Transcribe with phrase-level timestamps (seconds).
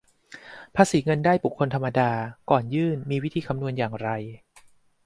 [0.75, 2.09] ภาษีเงินได้บุคคลธรรมดา
[2.49, 4.09] ก่อนยื่นมีวิธีคำนวณอย่างไร